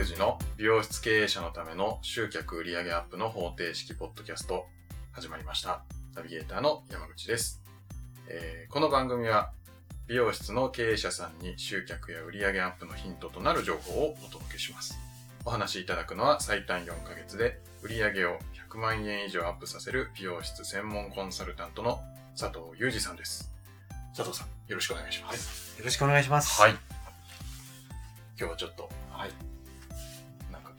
[0.00, 4.64] 裕二の美容室経営者のための集客売上アップの方程式ポッドキャスト
[5.12, 5.82] 始まりました。
[6.14, 7.60] ナビゲーターの山口です。
[8.26, 9.50] えーこの番組は
[10.06, 14.98] 美容室の経営者さんに集客や売上アップのヒントとなる情報をお届けします。
[15.44, 18.38] お話しいただくのは最短4ヶ月で売上を
[18.72, 22.00] 100万円以上アップさせる美容室専門コンサルタントの
[22.38, 23.52] 佐藤裕二さんです。
[24.16, 25.78] 佐藤さん、よろしくお願いします。
[25.78, 26.58] よろしくお願いします。
[26.58, 26.70] はい。
[28.38, 29.49] 今日はちょっと、はい。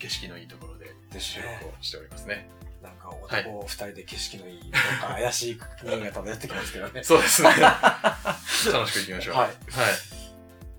[0.01, 2.49] 景色のいいところで収ね録をしておりますね。
[2.81, 7.03] なんか男二人で景色のいい、なんか怪しい匂いが漂ってきますけどね。
[7.05, 7.49] そうですね。
[8.73, 9.35] 楽しくいきましょう。
[9.35, 9.57] はいはい。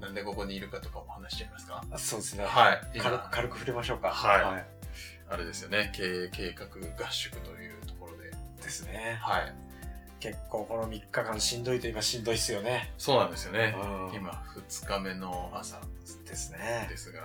[0.01, 1.85] なんでここにいるかとかも話しちゃいますか？
[1.97, 2.45] そうですね。
[2.45, 2.81] はい。
[2.99, 4.11] 軽く、今、軽く触れましょうか。
[4.11, 4.65] はい
[5.31, 5.91] あれですよね。
[5.95, 8.31] 経営計画合宿というところで。
[8.61, 9.19] ですね。
[9.23, 9.55] はい。
[10.21, 12.93] 結構この3日間しんどいといえばしんどいっすよね。
[12.99, 13.75] そうなんですよね。
[13.81, 14.31] うん今、
[14.71, 15.81] 2日目の朝
[16.27, 16.97] ですねで。
[16.97, 17.23] すが、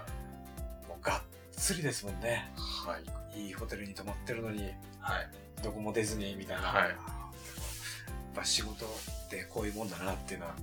[0.88, 1.22] もうがっ
[1.58, 2.50] つりですもんね。
[2.56, 2.98] は
[3.36, 3.48] い。
[3.48, 5.30] いいホテルに泊まってるのに、はい。
[5.64, 6.64] どこも出ずに、みたいな。
[6.64, 10.54] はいやっぱ仕事ってこういうもんだなっていうのは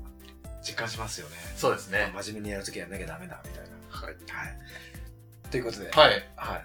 [0.62, 1.34] 実感しますよね。
[1.56, 2.10] そうですね。
[2.14, 3.70] まあ真面目にやるときやんなきゃダメだ、みたいな。
[3.88, 4.14] はい。
[4.14, 5.50] はい。
[5.50, 6.10] ということで、はい。
[6.36, 6.64] はい。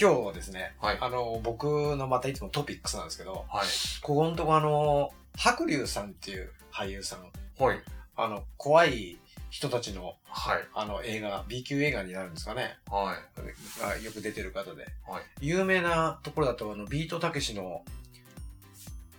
[0.00, 0.98] 今日はですね、はい。
[1.00, 3.66] あの、僕のまたいつもトピックスなんですけど、はい。
[4.02, 7.80] ここのとこあの、白竜さんっていう俳優さん、はい。
[8.16, 9.18] あの、怖い
[9.54, 10.64] 人たちの、はい。
[10.74, 12.76] あの、映画、B 級映画になるんですかね。
[12.90, 13.80] はい。
[13.80, 14.84] がよく出てる方で。
[15.06, 15.22] はい。
[15.42, 17.84] 有名なところだと、あの、ビートたけしの、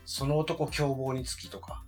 [0.06, 1.84] その男凶暴につきとか、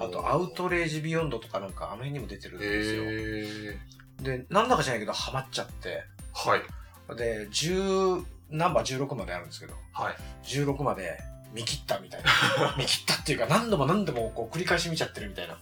[0.00, 4.24] あと、アウトレイジビヨンドとかなんか、あの辺にも出てるんですよ。
[4.24, 6.02] で、なんだかじゃないけど、ハマっちゃって。
[6.34, 7.16] はい。
[7.16, 10.16] で、10、ナンバー16まであるんですけど、はい。
[10.42, 11.20] 16まで
[11.52, 12.74] 見切ったみたいな。
[12.76, 15.56] 見切ったっていうか何度も何度もこう繰り返し見ちゃってるみたいな。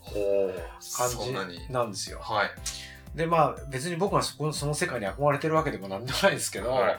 [0.97, 1.73] 感じ。
[1.73, 2.21] なんですよ。
[2.21, 2.51] はい。
[3.15, 6.99] で、まあ別に僕はそこその世界に憧れてるわけでもなんでもないですけど、はい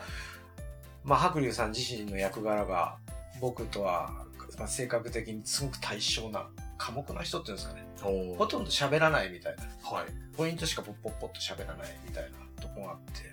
[1.03, 2.97] まあ白龍さん自身の役柄が
[3.39, 4.25] 僕とは、
[4.57, 7.85] まあ、性格的にすごく対照な、寡黙な人っていうんですかね。
[8.37, 9.63] ほとんど喋らないみたいな。
[9.89, 10.05] はい。
[10.35, 13.23] ポイントしかポッポッポッと喋らないみたいなとこがあって、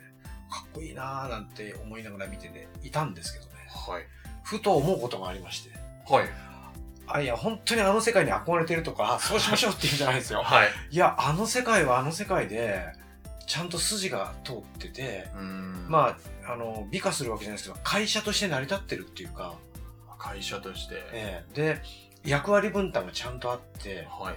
[0.50, 3.52] かっこいいなーなんて思いながら見てていたんですけどね。
[3.68, 4.02] はい。
[4.42, 5.70] ふと思うことがありまして。
[6.08, 6.28] はい。
[7.06, 10.42] あ、いや、本当にあの世界に憧れてるとか、 そうしましょうって言うんじゃないですよ。
[10.42, 10.68] はい。
[10.90, 12.84] いや、あの世界はあの世界で、
[13.46, 16.16] ちゃんと筋が通ってて、うーんま
[16.46, 19.54] あ、あの、美化するわけじゃないですけど、会社として成り立ってるっていうか、
[20.18, 20.94] 会社として。
[21.12, 21.82] ええで、
[22.24, 24.34] 役割分担がちゃんとあって、はい。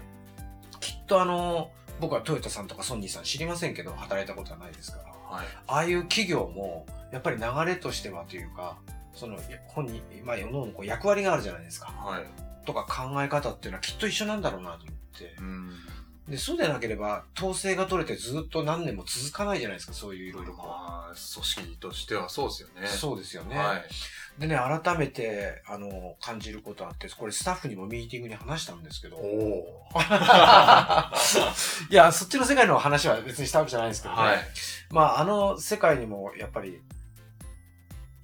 [0.80, 5.46] きっとあの、僕はトヨタさんとかソニーさん知りませんけど、働いたことはないですから、はい。
[5.68, 8.78] ああいう企業も、やっぱり流れとしてはというか、
[9.16, 9.38] その、
[9.68, 11.88] 本人、まあ世の中こう役割があるじゃないですか。
[11.88, 12.26] はい。
[12.66, 15.42] とか考え方っていうのはきっと一緒なんだろうなと思ってう。
[15.44, 15.72] ん。
[16.28, 22.74] で、そうでなければ、統制が取れてずっと何年も続かないじゃないですか、そういういろいろこまあ、組織としてはそうですよね。
[22.84, 22.88] う。
[22.88, 23.58] そうですよね。
[23.58, 23.84] はい。
[24.40, 29.18] でね、改めて、あの、感じることあって、これスタッフにもミーティングに話したんですけど。
[29.18, 29.92] おお。
[31.90, 34.22] いや、そっちの世界の話は別にしたわけじゃないんですけどね。
[34.22, 34.40] はい。
[34.90, 36.82] まあ、あの世界にも、やっぱり、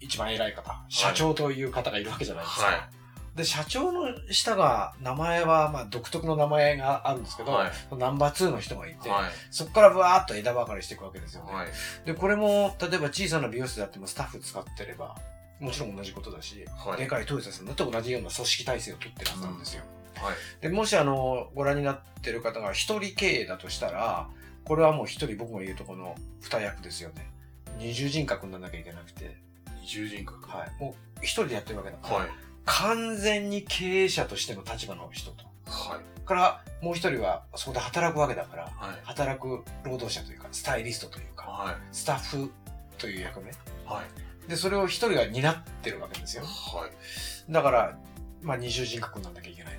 [0.02, 2.66] 一番偉い方、社長という方がいるわけじゃないですか。
[2.66, 3.02] はい。
[3.36, 9.24] で、社長の下が、名前は、まあ、独特の名前があるんですけど、はいナンバー2の人がいて、はい。
[9.52, 11.54] そこからブワーッと枝分かれしていくわけですよね。
[11.54, 11.68] はい。
[12.06, 15.16] で、これも、例えば小さな美容室であってもスタッフ使ってれば、
[15.62, 16.98] もちろん同じことだし、はい。
[16.98, 19.84] でかいトヨタさんだって同じような組織体制を取ってるはずなんですよ。
[20.16, 20.36] はい。
[20.62, 24.28] で、もしあの、ご覧になってる方が一人経営だとしたら、
[24.66, 27.32] これはもう一人僕が言うとこの二役ですよね。
[27.78, 29.38] 二重人格にならなきゃいけなくて、
[29.82, 30.50] 二重人格。
[30.50, 30.82] はい。
[30.82, 32.30] もう一人でやってるわけだから、はい。
[32.66, 35.46] 完全に経営者としての立場の人と。
[35.66, 36.26] はい。
[36.26, 39.00] から、もう一人はそこで働くわけだから、はい。
[39.04, 41.76] 働く労働者というか、スタイリストというか、はい。
[41.92, 42.52] スタッフ
[42.98, 43.52] という役目。
[43.86, 44.04] は
[44.48, 44.50] い。
[44.50, 46.44] で、それを一人が担ってるわけですよ。
[46.44, 47.52] はい。
[47.52, 47.98] だから、
[48.42, 49.78] まあ二重人格にならなきゃいけない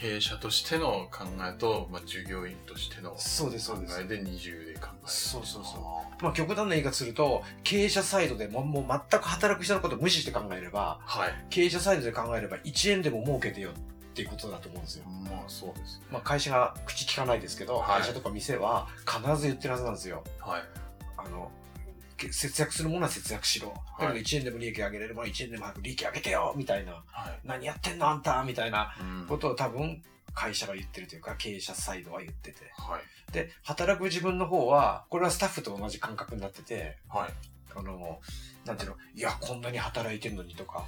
[0.00, 4.04] 経営者としての考えと、まあ、従業員としてのそうです、考そうですえ。
[4.04, 4.96] で二重で考える。
[5.04, 11.34] そうそうそうまあ極端な言い方すると、経営者サイドでももう全く働く人のことを無視して考えれば、はい。
[11.50, 15.04] 経営者サイドで考えれば1円でも儲けてよっていうことだと思うんですよ。
[15.06, 16.06] まあ、そうですね。
[16.10, 20.24] まあ会社が口聞かないですけど、はい会社とか店は必ず言ってるはずなんですよ。
[20.40, 20.62] はい。
[21.18, 21.59] あの、け
[22.32, 23.74] 節約するものは節約しろ。
[23.98, 26.92] だけど1円でも利益上げれるものは1円でも早く利益上げてよみたいな。
[26.92, 27.38] はい。
[27.44, 30.02] 何やってんのあんたみたいなうんことを多分
[30.34, 32.58] 会社が言ってるというか経営者サイドは言ってて。
[32.76, 33.32] はい。
[33.32, 37.30] で、働く自分の方は、これはスタッフと同じ感覚になってて、はい。
[37.74, 38.20] あの、
[38.64, 40.84] なんていうの、いや、こんなに働いてんのにとか、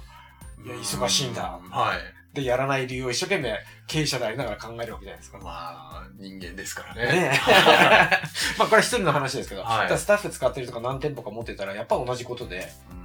[0.63, 1.59] いや、忙しいんだ。
[1.69, 1.99] はい。
[2.33, 5.37] でやらない理由を一生懸命経営者でありながら考えるわけじゃないですか。
[5.37, 7.05] まあ、人間ですからね。
[7.05, 7.39] ねえ。
[8.57, 13.03] まあこれは一人の話ですけど、はいスタッフ使ってるとか何店舗か持ってたらやっぱ同じことで、うん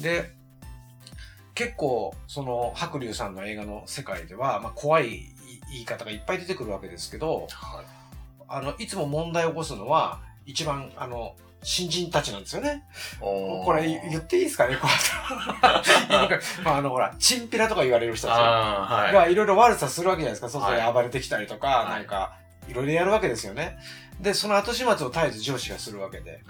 [0.00, 0.30] で、
[1.54, 5.26] 結構その白龍さんの映画の世界では、まあ怖い
[5.70, 7.86] 言い方がいっぱい出てくるわけですけど、はい。
[8.48, 12.84] あの、いつも問題を起こすのは、一番、あの、新人たちなんですよね。
[13.64, 14.76] これ言っていいですかね？
[14.76, 14.88] こう
[16.64, 18.36] まあ、あの、ほら、チンピラとか言われる人たち。
[19.14, 20.60] がいろいろ悪さするわけじゃないですか。
[20.60, 22.36] 外ではい暴れてきたりとか、はいなんか、
[22.68, 23.78] いろいろやるわけですよね。
[24.20, 26.40] で、その後始末を絶えず上司がするわけで。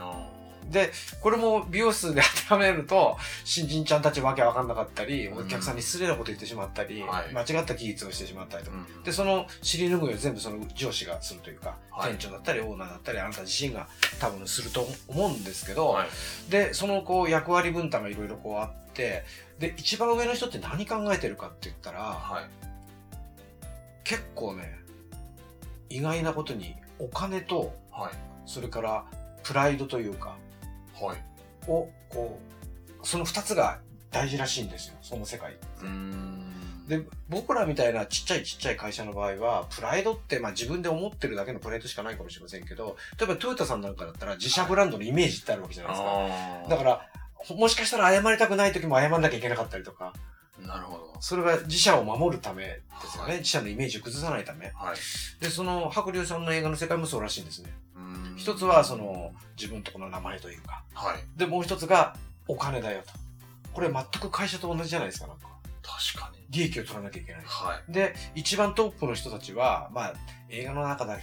[0.69, 8.77] おで、これも美容室で当てはめると、新人ちゃんたちわけわかんなかったり、うんお客さんに失礼なこと言ってしまったり、はい間違った技術をしてしまったりとか。
[8.77, 13.89] ーうんで、その尻拭いを全部その上司がするというか、はい店長だったりオーナーだったり、あなた自身が
[14.21, 16.51] 多分すると思うんですけど、はい。
[16.51, 19.25] で、そのこう役割分担がいろいろこうあって、
[19.59, 22.45] で、一番上の人って何考えてるかって言ったら、はい。
[24.05, 24.79] 結構ね、
[25.89, 28.13] 意外なことにお金と、はい。
[28.47, 29.05] それから
[29.43, 30.39] プライドというか、はい。
[31.67, 32.41] を、こ
[33.02, 33.81] う、その二つが
[34.11, 35.56] 大事らしいんですよ、その世界。
[36.88, 46.69] で、僕らみたいなちっちゃいちっちゃい会社の場合は、プライドって、まあ自分で思ってるだけのプライドしかないかもしれませんけど、例えばトヨタさんなんかだったら自社ブランドのイメージってあるわけじゃないですか。
[46.70, 47.08] だから、
[47.56, 50.12] もしかしたら謝りたくない時も謝んなきゃいけなかったりとか、
[50.67, 51.17] なるほど。
[51.20, 53.31] それが自社を守るためですよね。
[53.31, 54.67] はい自社のイメージを崩さないため。
[54.75, 55.43] はい。
[55.43, 57.73] で、その白龍さんの映画の世界もそうらしいんですね。
[57.96, 60.85] うーん一つはそ、の自分とこの名前というか。
[60.95, 61.39] はい。
[61.39, 62.17] で、もう一つが
[62.49, 63.13] お金だよと。
[63.73, 65.49] これ全く会社と同じじゃないですか、なんか。
[65.83, 66.45] 確かに。
[66.51, 67.43] 利益を取らなきゃいけない。
[67.45, 67.93] はい。
[67.93, 70.15] で、一番トップの人たちは、まあ、
[70.49, 71.19] 映画の中だ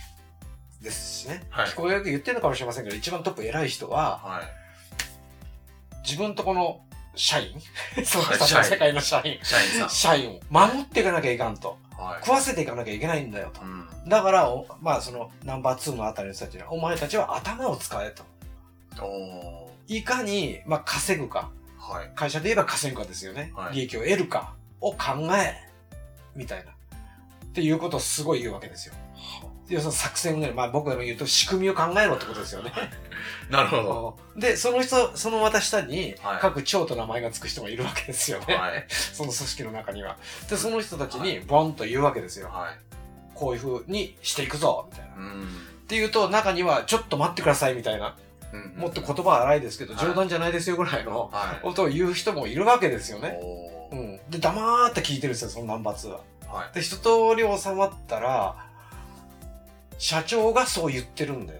[0.81, 1.43] ですしね。
[1.49, 4.43] はい聞こえよく言ってるのかもしれませんけど、一番トップ偉い人は、はい。
[6.03, 6.81] 自分とこの
[7.15, 7.53] 社員、
[8.05, 9.89] そのはい人世界の社員、社員さん。
[9.89, 11.77] 社員を守っていかなきゃいかんと。
[11.97, 12.25] はい。
[12.25, 13.65] 食わせていかなきゃいけないんだよとう。
[13.65, 13.87] ん。
[14.07, 18.23] だから、おまあ、その、ナンバー2のあたりの人たちには、お前たちは頭を使えと。
[19.03, 21.51] おいかに、まあ、稼ぐか。
[21.79, 21.93] ー。
[21.93, 22.11] はい。
[22.15, 23.51] 会社で言えば稼ぐかですよね。
[23.55, 24.97] はい利益を得るかを考
[25.37, 25.55] え、
[26.35, 26.71] みたいな。
[26.71, 28.95] っていうことをすごい言うわけですよ。
[29.71, 32.71] 要するに作戦をね、まあ僕でも言うと仕組みを考えろってことですよね。
[33.49, 34.39] なるほど。
[34.39, 38.55] で、その人、そのまた下にはい各長と名前がつく人がいるわけですよね。
[38.55, 38.85] はい。
[38.89, 40.17] その組織の中には。
[40.49, 42.49] で、その人たちにボンと言うわけですよ。
[42.49, 42.75] はい。
[43.33, 45.13] こういう風にしていくぞみたいな。
[45.13, 45.47] っうん。
[45.87, 48.15] ていうと、中にはちょっと待ってくださいみたいな。
[48.53, 51.63] うんもっと言葉は荒いですけど、はい冗談じゃないですよぐらいのはい。
[51.63, 53.37] ことを言う人もいるわけですよね。
[53.41, 54.19] おーうん。
[54.29, 56.19] で、黙って聞いてるんですよ、そのナンバー2は。
[56.53, 56.75] はい。
[56.75, 58.55] で、一通り収まったら、
[60.01, 61.59] 社長がそう言ってるんだよ。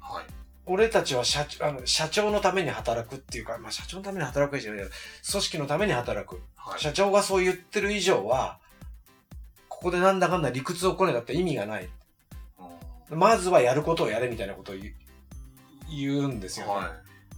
[0.00, 0.24] はい。
[0.66, 4.90] 俺たちは社長あの社長のために働くっていうか、まあ社長のために働くじゃないけど、
[5.30, 6.42] 組織のために働く。
[6.56, 6.80] はい。
[6.80, 8.58] 社長がそう言ってる以上は、
[9.68, 11.88] ここでなんだかんだ理屈をこねたって意味がない。
[12.58, 14.74] おまずはやることをやれみたいなことを
[15.88, 16.72] 言うんですよね。
[16.72, 16.86] ーは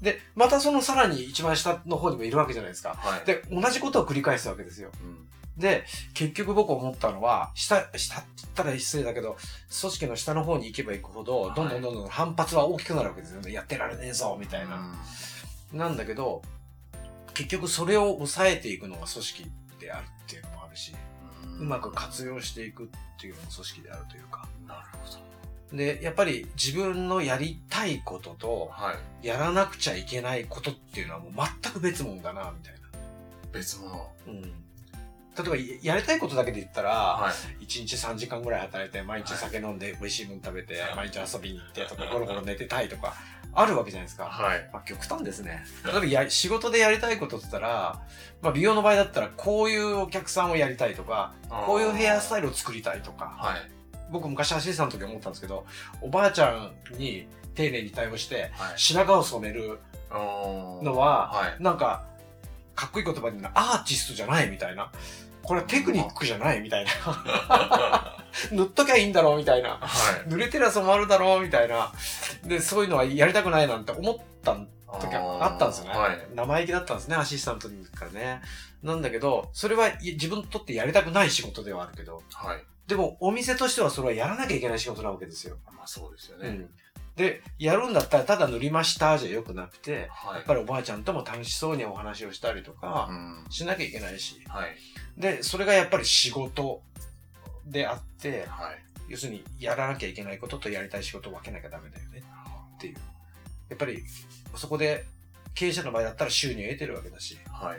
[0.01, 0.05] い。
[0.05, 2.95] で、またそのさらに一番下の方にもいるわけじゃないですか。
[2.97, 3.27] はい。
[3.27, 4.89] で、同じことを繰り返すわけですよ。
[5.03, 5.29] うん。
[5.57, 9.37] で、結局僕思ったのは、下、下って言ったら失礼だけど、
[9.81, 13.53] 組織の下の方に行けば行くほど、はいどんどんどんどん反発は大きくなるわけですよね。
[13.53, 14.95] やってられねえぞ、みたいな。
[15.73, 16.43] なんだけど、
[17.35, 20.95] 結局それを抑えていくのが組織であるっていうのもあるし、
[21.59, 22.87] うまく活用していくっ
[23.21, 24.49] ていうのも組織であるというか。
[24.67, 25.07] なるほ
[25.73, 25.77] ど。
[25.77, 29.27] で、やっぱり自分のやりたいことと、はい。
[29.27, 31.33] やらなくちゃいけないことっていうのはもう
[31.63, 32.81] 全く別物だな、みたいな。
[33.53, 34.11] 別物。
[34.27, 34.53] うん。
[35.43, 37.31] 例えば、ややりたいことだけで言ったら、は
[37.61, 37.65] い。
[37.65, 43.15] 1日3時間ぐらい働いて、毎日酒飲んで美味しいもの食べて、はい毎日遊びに行ってとか、ゴロゴロ寝てたいとか、
[43.53, 44.25] あるわけじゃないですか。
[44.25, 44.71] はい。
[44.73, 45.65] まあ、極端ですね。
[45.85, 48.01] 例えばや、仕事でやりたいことって言ったら、
[48.43, 51.35] まあ、美容の場合だったら、こういうお客さんをやりたいとか、
[51.67, 53.71] こういうヘアスタイルを作りたいとか、はい。
[54.11, 55.67] 僕昔アシスタントの時思ったんですけど、
[56.01, 58.79] おばあちゃんに丁寧に対応して、はい。
[58.79, 59.81] 白髪を染める
[60.11, 61.63] のは、はい。
[61.63, 62.05] なんか、
[62.75, 64.91] かっこいい言葉で言うのアーティストじゃないみたいな。
[65.43, 68.17] これはテクニックじゃないみたいな。
[68.53, 69.71] 塗っときゃいいんだろうみたいな。
[69.71, 70.29] はい。
[70.29, 71.93] 濡れてりゃ染まるだろうみたいな。
[72.45, 74.57] で、そういうのはやりたくないなんて思った
[75.01, 75.99] 時はあったんですよね。
[75.99, 76.19] はい。
[76.35, 78.43] 生意気だったんですね、アシスタントにからね。
[78.83, 82.63] なんだけど、それはい自分にとってやりたくない仕事ではあるけど、はい。
[82.87, 85.57] でもお店としてはそれはやらなきゃいけない仕事なわけですよ。
[85.67, 86.49] まあそうですよね。
[86.49, 86.71] うん。
[87.17, 90.35] で、やるんだったらただ塗りましたじゃよくなくて、はい。
[90.37, 93.13] やっぱりおばあちゃんとも楽しそうにお話をしたりとかう
[93.49, 93.51] ん。
[93.51, 94.77] しなきゃいけないし、はい。
[95.17, 96.83] で、それがやっぱり仕事
[97.67, 98.79] であって、はい。
[99.09, 102.23] 要するにやらなきゃいけないこととやりたい仕事を分けなきゃダメだよね
[102.77, 102.97] っていう。
[103.69, 104.03] やっぱり
[104.55, 105.05] そこで
[105.55, 107.79] 経営者の場合だったら収入を得てるわけだし、はい。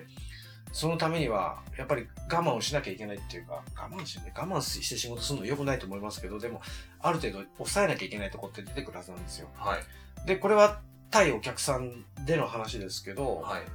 [0.72, 6.62] そのためには、やっぱり我慢をしなきゃいけないっていうか、我慢しね、我慢して仕事するの良くないと思いますけど、でも、
[7.00, 9.50] ある程度抑えなきゃいけないとこって出てくるはずなんですよ。
[9.56, 10.28] はい。
[10.28, 13.62] で、これは対お客さんでの話ですけど、はい。
[13.62, 13.68] や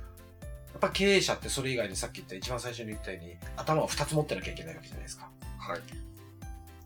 [0.79, 5.31] っぱ経営者ってそれ以外にさっき言った一番最初に言ったように頭を2つ持ってなきゃいけないわけじゃないですか。
[5.59, 5.81] はい。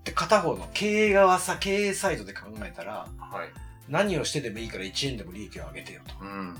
[0.04, 3.48] で、片方の経営側さ、経営サイドで考えたら、はい。
[3.88, 6.14] 何をしてでもいいから1円でも利益を上げてよと。
[6.20, 6.56] うん。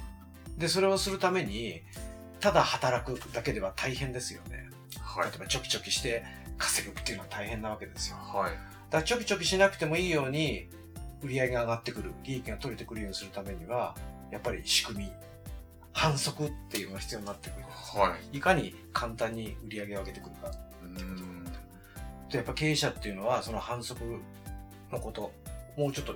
[0.59, 1.83] で、それをするために、
[2.41, 4.71] ただ働くだけでは大変ですよね。
[5.01, 5.39] はい例え。
[5.39, 6.25] ばちょきちょきして
[6.59, 8.17] 稼ぐっていうのは大変なわけですよ。
[8.17, 8.51] はい。
[8.51, 8.57] だか
[8.99, 10.69] らちょきちょきしなくてもいいように、
[11.23, 13.97] 売り上げが上がってくる、利益が取れてくるようにするためには、
[14.31, 15.13] やっぱり仕組み、
[15.93, 17.65] 反則っていうのが必要になってくる。
[17.65, 18.39] はい。
[18.39, 20.51] いかに簡単に売り上げを上げてくるか。
[20.83, 21.45] うん。
[21.45, 24.03] で、やっぱ経営者っていうのは、その反則
[24.91, 25.33] のこと、
[25.77, 26.13] もうちょっと、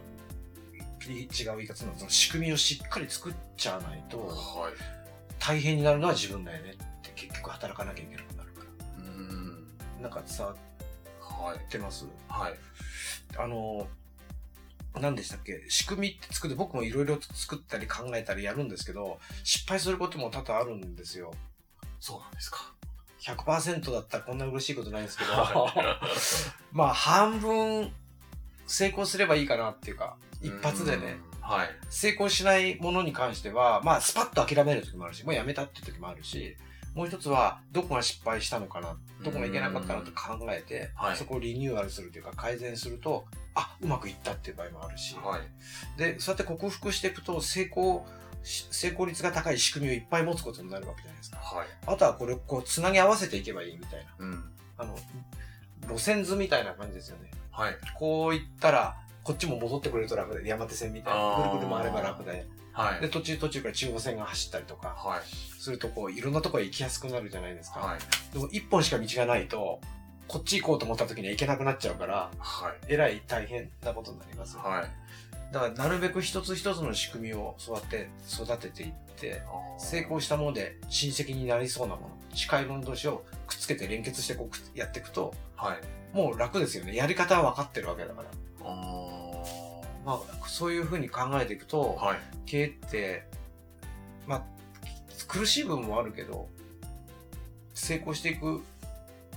[1.06, 5.03] 違う言い方するのは、その仕組みをしっかり作っちゃわないと、はい。
[5.46, 8.86] 大変になるのは自分だよねって結局働かなきゃいけなくなるから。
[8.98, 9.66] うん。
[10.00, 10.56] なんか伝わっ
[11.20, 11.70] はい。
[11.70, 12.06] てます？
[12.28, 12.54] はい。
[13.36, 13.86] あの、
[15.00, 15.64] 何でしたっけ？
[15.68, 21.32] 仕組みって作って、僕もいろいろ作ったり考えたりやるんですけど、失敗することも多々あるんですよ。
[22.00, 22.72] そうなんですか。
[23.20, 26.00] 100%だったらこんな嬉しいことないんですけど、は
[26.72, 27.92] まあ半分
[28.66, 31.16] 成功すればいいかなっていうか、い一発でね、。
[31.44, 31.68] はい。
[31.90, 36.56] 成功しないものに関しては、まあスパッと諦める時もあるし、もうやめたって時もあるし、
[36.94, 45.98] もう一つはどこが失敗したのかな、どこがいけなかったのと考えて、はいそこをリニューアルするというか改善すると、あ、うまくいったっていう場合もあるし、はい。
[45.98, 48.06] で、そうやって克服していくと成功
[48.42, 51.38] し、成功率が高い仕組みをいっぱい持つことになるわけじゃないですか。
[51.38, 51.66] はい。
[51.86, 54.26] あとはこれをこうつなぎ合わせていけばいいみたいな。
[54.26, 54.44] うん。
[54.78, 54.96] あの、
[55.88, 57.30] 路線図みたいな感じですよね。
[57.50, 57.76] はい。
[57.94, 61.36] こういったら、こっちも戻ってくれると楽で、山手線みたいな。
[61.38, 62.46] ぐるぐる回れば楽で。
[62.72, 63.00] はい。
[63.00, 65.20] で、途中途中から中央線が走ったりとか、はい。
[65.58, 67.80] するとこう、いろんなところへ行きやすくなるじゃないですか。
[67.80, 67.98] はい。
[68.32, 69.80] でも、一本しか道がないと、
[70.28, 72.72] こっち行こうと思った時には行けなくなっちゃうから、はい。
[72.88, 74.58] えらい大変なことになります。
[74.58, 75.52] はい。
[75.52, 79.42] だから、なるべく一つ一つの仕組みをそうやって育てていって、
[79.78, 86.16] 成功したもので親戚になりそうなもの、近いもの同士をくっつけて連結してこうやっていくと、はい。
[86.16, 86.94] もう楽ですよね。
[86.94, 88.28] やり方は分かってるわけだから。
[90.12, 92.18] あまあ、そういうふうに考えていくと、ーはい。
[92.46, 93.26] 経営って、
[94.26, 94.42] まあ、
[95.28, 96.48] 苦しい部分もあるけど、
[97.74, 98.62] 成功していく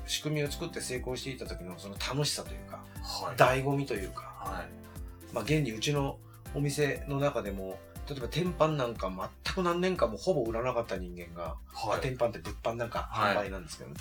[0.05, 3.35] 仕組みを作って成功していった時のその楽しさというか、はい。
[3.35, 5.33] 醍醐味というか、はい。
[5.33, 6.17] まあ、現にうちの
[6.53, 9.11] お店の中でも、例えば天板なんか
[9.45, 12.01] 全く何年間もほぼ売らなかった人間が、はい。
[12.01, 13.95] 天板って物販なんかはい販売なんですけどね、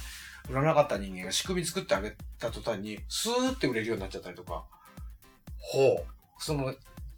[0.49, 4.65] 売らなかった人間が仕組み作ってあげた途端に、スーって売れるようになっちゃったりとか、
[5.59, 6.16] ほう。
[6.39, 6.75] その、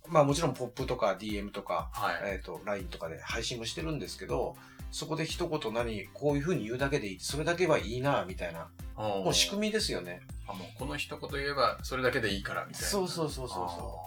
[0.09, 2.33] まあもちろんポップとか DM とか、はい。
[2.35, 4.57] えっ、と、LINE とかで配信もしてるんですけど、
[4.91, 8.69] そこで一言何、こういうふうに言うだけでいい、それだけはいいな、みたいな。
[8.97, 10.23] ももう仕組みですよね。
[10.47, 12.89] あ、もうこの一言言えば、それだけでいいから、みたいな。
[12.89, 14.01] そうそうそうそうあそ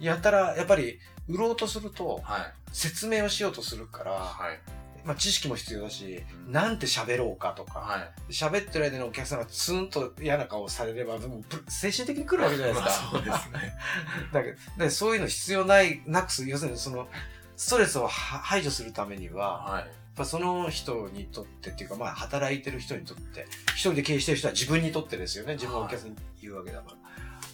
[0.00, 0.04] う。
[0.04, 0.98] やったら、やっぱり、
[1.28, 2.52] 売ろうとすると、ーはい。
[2.72, 4.58] 説明をしようとするから、はい。
[5.06, 7.98] まあ知識も必要だし、うんなんて喋ろうかとか、は
[8.28, 8.32] い。
[8.32, 12.90] 喋ってる間にお客さんがツンと嫌な顔されれば、も精神的に来るわけじゃないですか。
[12.90, 13.74] まあそうですね。
[14.32, 17.08] だけどでそういうの必要ない、なくす、要するにその、
[17.56, 19.82] ストレスをは排除するためには、はい。
[19.82, 25.54] やっぱその人にとってっていうか、まあ働いてる人にとって、一人で経営してる人は自分にとってですよね。
[25.54, 26.96] 自分がお客さんに言うわけだから。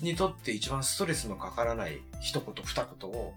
[0.00, 3.35] にとって一番ストレスのかからない一言二言を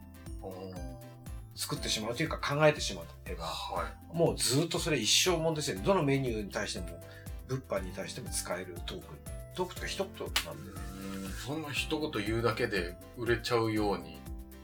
[1.56, 4.16] 作ってしまうというか考えてしまえば、はい。
[4.18, 5.84] もうずっとそれ一生もんですよね。
[5.86, 6.88] どのメニューに対しても、
[7.48, 9.06] 物販に対しても使えるトーク。
[9.56, 14.20] トークとか一言なんで、うんそんな一言言うだけで売れちゃうように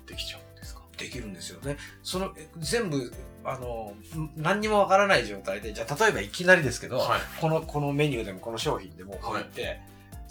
[0.05, 0.81] できちゃうんですか？
[0.97, 1.77] できるんですよね。
[2.03, 3.13] その、え全部、
[3.45, 7.21] あの、ん何にもわからない状態で、じゃあ例えばいきなりですけど、はい。
[7.39, 9.79] この、このメニューでもこの商品でもこうやって、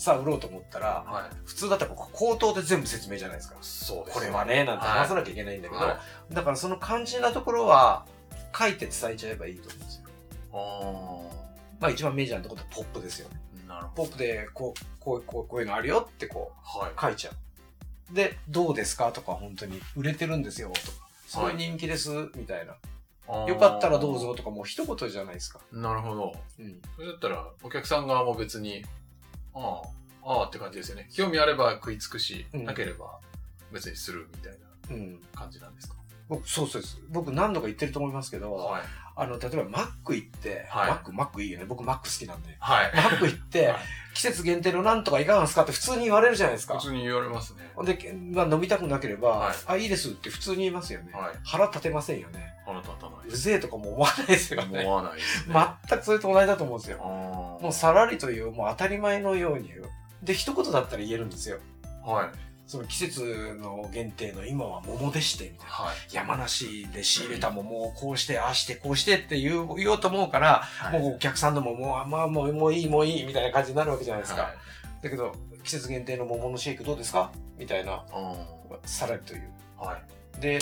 [0.00, 1.36] さあ売ろうと思ったら、はい。
[1.44, 3.56] 普通だったら口頭で全部説明じゃないですか。
[3.60, 6.00] そうですこれはね、なんて話さなきゃいけないんだけど、は
[6.32, 8.06] だからその肝心なところは
[8.58, 10.04] 書いて伝えちゃえばいいと思うんですよ。
[10.54, 13.40] あまあ一番メジャーなところってポップですよね。
[13.66, 16.80] ーなるほポップでこう、こう、こうこういうのあるよってこど。
[16.80, 16.92] はい。
[16.92, 17.30] う書いちゃ
[18.10, 18.14] う。
[18.14, 22.74] で、どうですかとか本当に売れてるんですよとか、すごい人気ですみたいな。
[23.46, 25.60] よかったらどうぞとかもう一言じゃないですか。
[25.70, 26.32] なるほど。
[26.58, 26.80] うん。
[26.96, 28.82] それだったら、お客さん側も別に、
[29.54, 29.82] あ
[30.24, 31.08] あ、ああって感じですよね。
[31.12, 33.18] 興味あれば食いつくし、うんなければ
[33.72, 35.20] 別にするみたいなうん。
[35.34, 35.94] 感じなんですか？
[36.28, 36.98] 僕、そうそうです。
[37.08, 38.82] 僕何度か言ってると思いますけど、はい。
[39.20, 41.66] あの、例えばマック行って、はいマック、マックいいよね。
[41.66, 42.56] 僕マック好きなんで。
[42.58, 42.92] はい。
[42.94, 43.76] マック行って、はい
[44.12, 46.86] 季節限定のなんとかいかがですかって普通に言われるじゃないですか普。
[46.88, 47.70] 通に言われますね。
[47.84, 51.12] で、まあ、飲みたくなければ、はいあ、いいですって普通に言いますよね。
[51.12, 51.32] はい。
[51.44, 52.54] 腹立てませんよね。
[52.66, 54.80] 腹立たないうるせえとかも思わないですよね。
[54.80, 55.54] 思わないですね。
[55.88, 56.98] 全くそれと同じだと思うんですよ。
[56.98, 59.88] もうさらりという、もう当たり前のように言う。
[60.24, 61.58] で、一言だったら言えるんですよ。
[62.04, 62.28] はい。
[62.70, 65.72] その季節の限定の今は桃でして、みたいな。
[65.72, 65.96] はい。
[66.12, 74.42] 山梨で仕入れた桃をこうして、ああして、こうしてって言う言おうと思うから、はいもうお客さんのももう、あまあもう、もういい、もういい、みたいな感じになるわけじゃないですか。
[74.42, 74.52] はい
[75.02, 75.34] だけど、
[75.64, 77.32] 季節限定の桃のシェイクどうですか？
[77.58, 78.34] みたいな、あ
[78.84, 79.50] さらりという。
[79.80, 79.98] ーは
[80.38, 80.40] い。
[80.40, 80.60] で、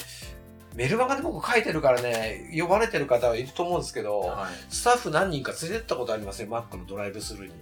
[0.74, 4.72] メルマガで僕書いてるからね、呼ばれてる方はいると思うんですけど、はい。
[4.72, 7.52] スタッフ何人か連れてったことありますね、マックのドライブスルーに。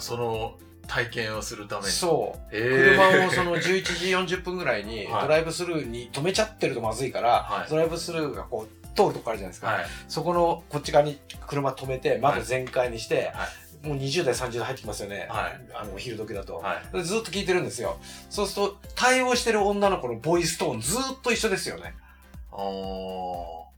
[0.00, 0.54] その
[0.86, 1.90] 体験をするために。
[1.90, 2.48] そう。
[2.52, 9.68] えー車をその11時40分ぐらいに はいドライブスルーに止めちゃってるとまずいから、はいドライブスルーがこう通るとこあるじゃないですか。
[9.68, 9.86] はい。
[10.08, 13.48] そこのこっち側に車止めて、窓全開にして、は
[13.82, 15.26] もう20代、30代入ってきますよね。
[15.30, 16.56] はいあの、お昼時だと。
[16.56, 16.96] はい。
[16.96, 17.98] でずっと聞いてるんですよ。
[18.28, 21.94] そうすると、対応してる女の子のボイストーンずっと一緒ですよね。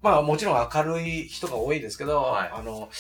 [0.03, 2.91] まあもちろん明るい人が多いですけど、はいあの、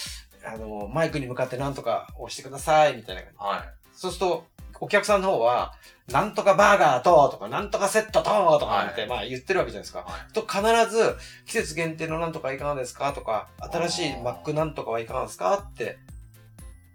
[0.44, 3.36] あの、マイクに向かってなんとか押してください、みたいな感じ。
[3.38, 3.81] はい。
[4.02, 4.46] そうすると、
[4.80, 5.74] お客さんの方は、
[6.10, 10.00] なんとかバーガーと、とか、なんとかセットと、とかって、はいまあ言ってるわけじゃないですか。
[10.00, 10.32] はい。
[10.32, 11.16] と、必ず、
[11.46, 15.98] 季節限定のなんとかいかがですかとか、新しいマックなんとかはいかがですかって、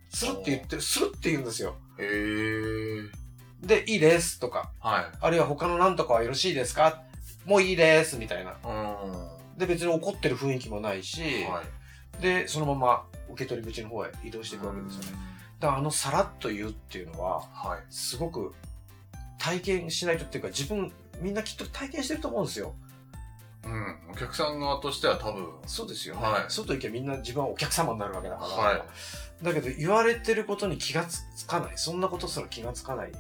[0.10, 1.78] するって言ってる、するって言うんですよ。
[1.98, 3.10] へー。
[3.62, 5.06] で、いいです、とか、はい。
[5.22, 7.04] あるいは他のなんとかはよろしいですか？
[7.46, 8.58] もういいです、みたいな。
[9.56, 11.64] で、別に怒ってる雰囲気もないし、は
[12.20, 12.22] い。
[12.22, 15.37] で、そのまま受け取り口の方へ移動していくわけですよね。
[15.60, 17.80] だからあのさらっと言うっていうのは、はい。
[17.90, 18.54] すごく
[19.40, 22.76] 体験しないとっていうか自分、みんなきっと体験してると思うんですよ。
[23.66, 23.98] うん。
[24.12, 26.22] お客さん側としては多分、そうですよね。
[26.22, 28.48] はい外行けばみんな自分はお客様になるわけだから。
[28.50, 28.82] はい
[29.44, 31.74] だけど言われてることに気がつかない。
[31.76, 33.12] そんなことすら気がつかない。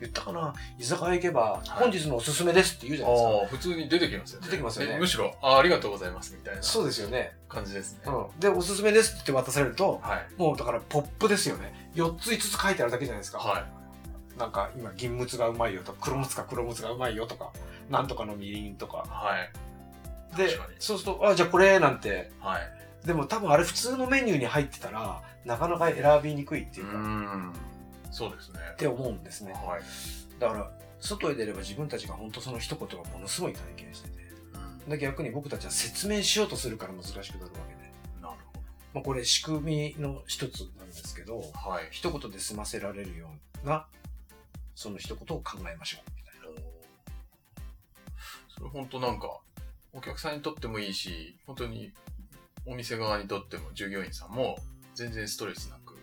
[0.00, 0.06] うん。
[0.06, 0.54] 言ったかな？
[0.78, 3.30] 居酒屋行けば、い本日のおすすめですって言うじゃないですか。
[3.30, 4.46] ああ、普通に出てきますよね。
[4.46, 7.36] 出てきますよねえむしろ、あありがとうございますみたいなそうですよね。
[7.48, 8.00] 感じですね。
[8.06, 8.40] うん。
[8.40, 10.26] で、おすすめですって渡されると、はい。
[10.36, 11.90] もうだからポップですよね。
[11.94, 13.38] 4つ5つ書いてあるだけじゃないですか。
[13.38, 14.38] はい。
[14.38, 17.52] なんか今銀睦がうまいよとか、黒睦か黒睦がうまいよとか、
[17.90, 18.98] なんとかのみりんとか。
[18.98, 20.36] はい。
[20.36, 23.06] でそうすると、あ、じゃあこれなんて、はい。
[23.06, 27.52] でも多分あれ普通のメニューに入ってたら、なかなか選びにくいってういうか、っん。
[28.10, 28.58] そうですね。
[28.76, 29.52] て思うんですね。
[29.52, 29.82] はい。
[30.38, 34.14] だから、外へ出れば自分たちが本当その一言がものすごい体験してて、
[34.84, 34.90] うん。
[34.90, 37.32] で逆に僕たちは説明しようとするから難しくなるわ
[37.68, 37.90] けで、
[38.20, 38.36] なる
[38.94, 41.70] まあ、これ仕組みの一つなんですけど、ほど。
[41.70, 41.88] はい。
[41.90, 43.30] 一言で済ませられるよ
[43.64, 43.86] うな、
[44.74, 46.60] その一言を考えましょう、みたいな。
[48.56, 49.40] それ本当なんか、
[49.92, 51.92] お客さんにとってもいいし、本当に
[52.66, 54.58] お店側にとっても従業員さんも
[54.94, 55.96] 全然ストレスなく、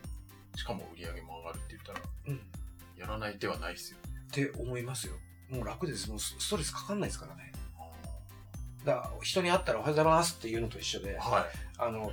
[0.57, 1.59] しかも売り上げも上がる
[1.91, 2.41] ったら、うん。
[2.97, 4.03] やらない手はないですよね。
[4.27, 5.13] って思いますよ。
[5.49, 6.09] もう楽です。
[6.09, 7.51] もうスストレスかかんないですからね。
[8.83, 11.45] だから人に会ったらおはようございますっていうのと一緒で、はい。
[11.77, 12.11] あの、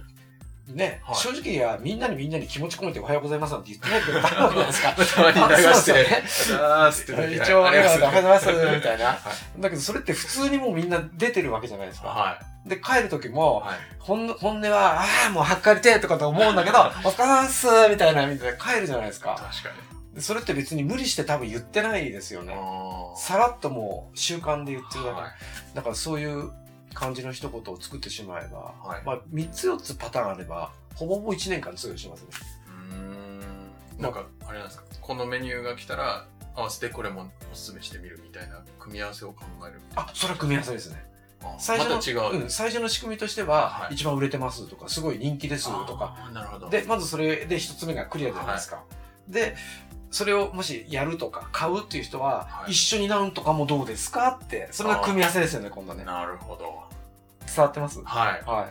[0.75, 4.93] ね、はい正直はみんなにみんなに気持ち込めておはようございますなんて言ってないけどダメなわけじゃないですか。
[5.33, 9.07] たまに流して、 ああーって時一応、おはようございはます、みたいな。
[9.07, 9.19] は
[9.59, 12.09] だけどそれって普通にもうみんな出てるわけじゃないですか。
[12.09, 13.69] はで、帰る時も、い。
[13.69, 13.79] はい。
[13.99, 19.31] 本音本音は、ああ、もうはっかりてえとかと思うんだけど、お疲れ様ですみたいな、みたいな帰るじゃないですか。
[19.31, 19.93] 確かに。
[20.15, 22.55] でそれって別に無理して多分言ってないですよね。
[22.55, 25.21] あさらっともう習慣で言ってるだけ。
[25.21, 25.31] はい。
[25.75, 26.51] だからそういう
[26.95, 32.29] 感じの一言を作ってしまえば、はいまあ3つ4つパターンあれば、ほぼほぼ1年間通用しますね。
[32.91, 34.03] うーん。
[34.03, 39.81] なんか、あれなんですか、このメニューが来たら、合わせてこれもおすすめしてみるみたいな組み合わせを考える。
[39.95, 41.05] あ、それは組み合わせですね。
[41.43, 42.35] あ最初の、まう。
[42.35, 46.31] うん、最初の仕組みとしては、はい一番売れてますとか、すごい人気ですとか。
[46.33, 46.69] なるほど。
[46.69, 48.85] で、まずそれで一つ目がクリアじゃないですか。
[49.29, 49.57] で、
[50.13, 56.05] それをもしやるとか買うっていう人は、はい一緒になんとかもどうですかって、それが組み合わせですよね、今度ね。
[56.05, 56.85] なるほど。
[57.47, 58.01] 伝わってます？
[58.05, 58.43] はい。
[58.45, 58.71] は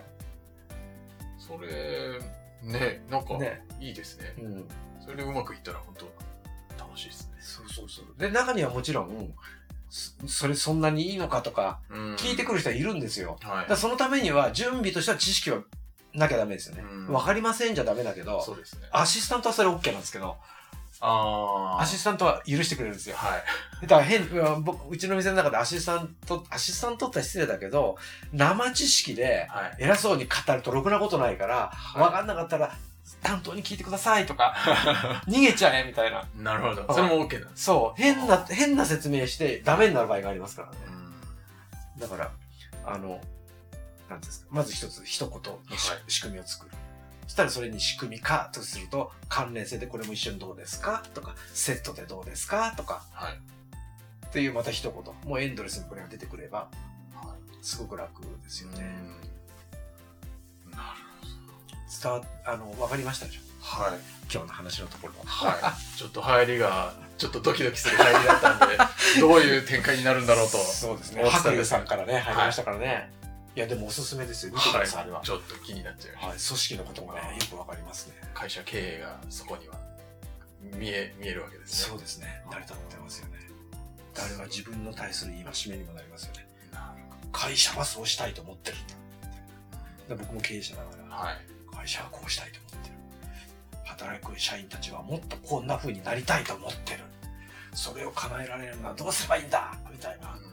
[1.38, 2.20] それ、
[2.64, 3.66] ね、なんかい。、ね。
[3.80, 4.34] いいですね。
[4.40, 4.66] うん。
[5.04, 6.06] それでうまくいったら本当
[6.84, 7.38] 楽しいですね。
[7.42, 8.06] そうそうそう。
[8.20, 9.34] で、中にはもちろん、
[9.90, 13.38] そそれそんなにいいのかとか、うん聞いてくる人はいるんですよ。
[13.42, 13.76] はいだ。
[13.76, 15.64] そのためには、準備としては知識は
[16.14, 16.84] なきゃダメですよね。
[16.90, 18.88] うんわかりませんじゃダメだけど、そうですね。
[18.92, 20.38] アシスタントはそれ OK なんですけど、
[21.02, 23.16] あアシスタントは許してくれるんですよ。
[23.18, 23.88] はい。
[23.88, 27.98] だから変、うん僕うちの店の中でアシスタント、アシスタントって失礼だけど、
[28.32, 29.76] 生知識ではい。
[29.80, 32.76] 偉そうに語るとろくなことないから、はいわかんなかったら
[33.24, 34.54] 担当に聞いてくださいとか、
[35.28, 36.28] 逃げちゃえみたいな。
[36.36, 36.94] なるほど。
[36.94, 37.64] それも OK なんです。
[37.66, 40.78] そう、変な、変な説明してダメになる場合がありますからね。
[40.88, 41.02] うん
[42.00, 42.32] だから、
[42.86, 43.22] あの、
[44.10, 46.72] なんですか、まず一つ、一言のし、はい仕組みを作る。
[47.32, 51.02] そしたらそれに仕組み化とすると、関連性でこれも一緒にどうですか？
[51.14, 52.74] とか、セットでどうですか？
[52.76, 53.34] とか、はい。
[54.26, 54.94] っていうまた一言。
[55.32, 56.68] もうエンドレスにこれが出てくれば、
[57.16, 58.80] はすごく楽ですよね。
[60.66, 60.84] うんなる
[62.04, 63.92] 伝わ、あの、わかりましたでしょほど。
[63.92, 64.00] はい。
[64.30, 65.26] 今日の話のところは。
[65.26, 65.74] はい。
[65.98, 68.78] ちょっと入りが、ちょっとドキドキする入りだったんで、
[69.22, 70.58] どういう展開になるんだろうと。
[70.68, 71.22] そうですね。
[71.22, 73.10] 思ってたんです白龍さんからね、入りましたからね。
[73.21, 73.21] い、
[73.60, 74.54] や、でもおすすめですよ。
[74.54, 75.28] 見てください、あれははい。。
[75.28, 76.28] ちょっと気になっちゃいました。
[76.30, 78.16] はい、組織のこともね、よくわかりますね。
[78.34, 79.76] 会社経営がそこには
[80.78, 81.90] 見え、見えるわけですね。
[81.90, 82.44] そうですね。
[82.50, 83.40] 成り立ってますよね。
[84.18, 86.48] あれは自分の対する戒めにもなりますよね。
[86.72, 86.94] な
[87.32, 88.78] 会社はそうしたいと思ってる。
[90.10, 91.38] で僕も経営者だから、はい。
[91.76, 92.96] 会社はこうしたいと思ってる。
[93.86, 97.00] 働く社員たちはもっとこんな風になりたいと思ってる。
[97.74, 100.51] それを叶えられるのはどうすればいいんだみたいな、っうん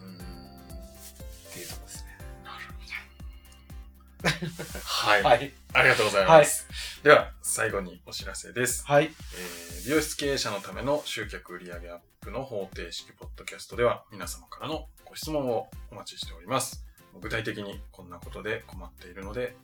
[4.85, 5.23] はい。
[5.23, 5.53] はい。
[5.73, 6.67] ありがとうございます。
[7.03, 8.85] では、最後にお知らせです。
[8.87, 9.05] はい。
[9.05, 16.85] えー美容室経営者のための集客売上アップの方程式ポッドキャストでは皆様からのご質問をお待ちしております。
[17.23, 19.57] 具体的にこんなことで困っているので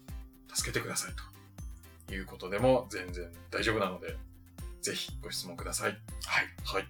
[0.55, 1.13] 助けてください
[2.07, 4.17] ということでも全然大丈夫なので
[4.81, 5.91] ぜひご質問ください。
[5.91, 5.99] はい。
[6.65, 6.87] はい。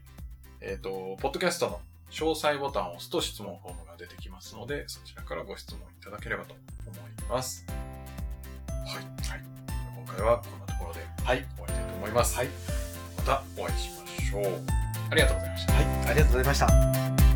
[0.61, 1.81] えっ、と、ポッドキャストの
[2.15, 6.55] 詳細ボタンを押すと質問フォームが出てきますのでそちらからご質問いただければと
[6.87, 7.67] 思います。
[8.69, 8.95] はい。
[8.95, 9.05] はい。
[9.97, 11.39] 今回はこんなところではい。
[11.57, 12.37] 終わりたいと思います。
[12.37, 12.49] はい。
[13.17, 14.63] またお会いしましょう。
[15.11, 15.73] ありがとうございました。
[15.73, 15.85] はい。
[15.85, 17.34] ありがとうございました。